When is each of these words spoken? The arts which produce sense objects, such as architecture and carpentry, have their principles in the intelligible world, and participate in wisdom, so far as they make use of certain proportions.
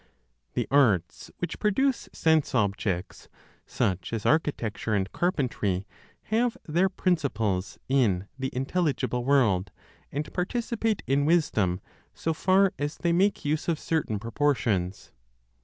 The 0.55 0.67
arts 0.71 1.29
which 1.37 1.59
produce 1.59 2.09
sense 2.11 2.55
objects, 2.55 3.29
such 3.67 4.11
as 4.13 4.25
architecture 4.25 4.95
and 4.95 5.11
carpentry, 5.11 5.85
have 6.23 6.57
their 6.67 6.89
principles 6.89 7.77
in 7.87 8.27
the 8.35 8.49
intelligible 8.51 9.23
world, 9.23 9.69
and 10.11 10.33
participate 10.33 11.03
in 11.05 11.25
wisdom, 11.25 11.81
so 12.15 12.33
far 12.33 12.73
as 12.79 12.97
they 12.97 13.13
make 13.13 13.45
use 13.45 13.67
of 13.67 13.77
certain 13.77 14.17
proportions. 14.17 15.11